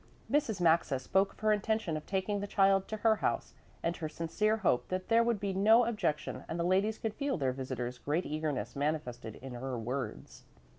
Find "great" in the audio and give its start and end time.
7.99-8.25